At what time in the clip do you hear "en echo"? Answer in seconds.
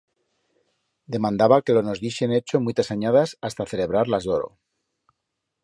2.25-2.57